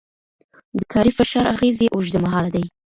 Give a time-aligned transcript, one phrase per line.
[0.77, 2.63] د کاري فشار اغېزې اوږدمهاله دي.